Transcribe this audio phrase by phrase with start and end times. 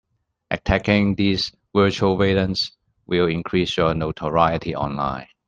[0.49, 2.71] Attacking these virtual villains
[3.05, 5.27] will increase your notoriety online.